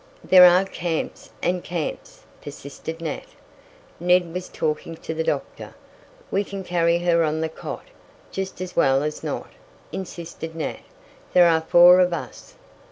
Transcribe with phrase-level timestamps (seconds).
[0.23, 3.25] "There are camps, and camps," persisted Nat.
[3.99, 5.75] Ned was talking to the doctor.
[6.31, 7.83] "We can carry her on the cot,
[8.31, 9.51] just as well as not,"
[9.91, 10.79] insisted Nat.
[11.33, 12.55] "There are four of us."